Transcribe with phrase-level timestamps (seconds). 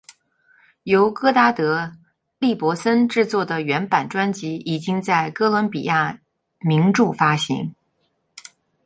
[0.81, 1.77] 由哥达德·
[2.39, 6.19] 利伯森制作的原版专辑已经在哥伦比亚
[6.57, 7.75] 名著发行。